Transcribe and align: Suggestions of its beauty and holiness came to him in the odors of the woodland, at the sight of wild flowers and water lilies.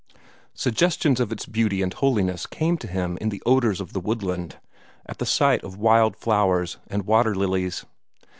Suggestions 0.55 1.19
of 1.19 1.31
its 1.31 1.45
beauty 1.45 1.83
and 1.83 1.93
holiness 1.93 2.47
came 2.47 2.75
to 2.79 2.87
him 2.87 3.19
in 3.21 3.29
the 3.29 3.39
odors 3.45 3.79
of 3.79 3.93
the 3.93 3.99
woodland, 3.99 4.57
at 5.05 5.19
the 5.19 5.27
sight 5.27 5.63
of 5.63 5.77
wild 5.77 6.15
flowers 6.17 6.77
and 6.87 7.05
water 7.05 7.35
lilies. 7.35 7.85